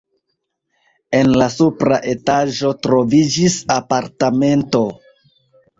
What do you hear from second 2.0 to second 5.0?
etaĝo troviĝis apartamento.